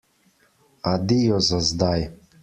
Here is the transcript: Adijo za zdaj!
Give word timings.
Adijo 0.91 1.37
za 1.49 1.59
zdaj! 1.67 2.01